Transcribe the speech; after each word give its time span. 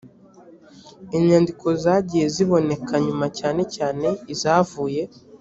inyandiko 1.17 1.67
zagiye 1.83 2.25
ziboneka 2.35 2.93
nyuma 3.05 3.25
cyane 3.39 3.61
cyane 3.75 4.07
izavuye 4.33 5.01